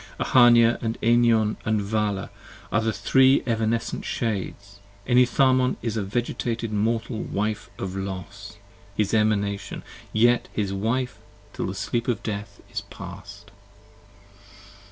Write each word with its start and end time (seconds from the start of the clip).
13 0.17 0.25
Ahania 0.31 0.95
& 1.01 1.01
Enion 1.03 1.55
& 1.55 1.63
Vala, 1.91 2.31
are 2.71 2.91
three 2.91 3.43
evanescent 3.45 4.03
shades: 4.03 4.79
Enitharmon 5.07 5.75
is 5.83 5.95
a 5.95 6.01
vegetated 6.01 6.73
mortal 6.73 7.19
Wife 7.21 7.69
of 7.77 7.95
Los: 7.95 8.57
His 8.97 9.13
Emanation, 9.13 9.83
yet 10.11 10.47
his 10.53 10.73
Wife 10.73 11.19
till 11.53 11.67
the 11.67 11.75
sleep 11.75 12.07
of 12.07 12.23
Death 12.23 12.61
is 12.71 12.81
past. 12.89 13.51